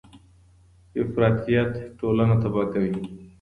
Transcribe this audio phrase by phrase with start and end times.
[1.01, 2.95] افراطیت ټولنه تباه کوي.